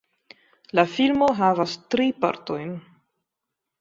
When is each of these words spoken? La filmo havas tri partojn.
La 0.79 0.85
filmo 0.93 1.29
havas 1.41 1.75
tri 1.97 2.09
partojn. 2.25 2.73